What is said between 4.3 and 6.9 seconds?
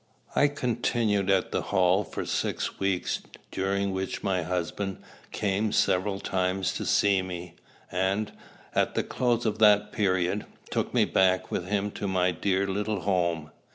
husband came several times to